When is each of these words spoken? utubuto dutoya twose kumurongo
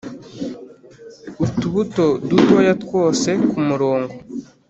utubuto 1.45 2.05
dutoya 2.29 2.73
twose 2.83 3.29
kumurongo 3.49 4.13